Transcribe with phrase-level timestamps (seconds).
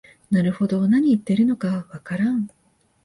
[0.31, 2.47] なるほど、なに言ってるのかわからん